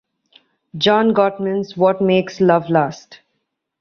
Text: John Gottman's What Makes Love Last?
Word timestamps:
John 0.79 1.13
Gottman's 1.13 1.77
What 1.77 2.01
Makes 2.01 2.39
Love 2.41 2.71
Last? 2.71 3.19